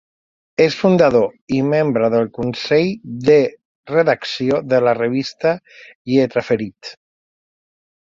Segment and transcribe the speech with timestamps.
[0.63, 1.25] És fundador
[1.57, 2.89] i membre del consell
[3.27, 3.35] de
[3.91, 5.53] redacció de la Revista
[6.15, 6.91] Lletraferit.